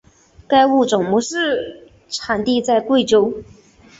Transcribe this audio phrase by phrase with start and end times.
[0.47, 3.35] 该物种的模式产地在贵州。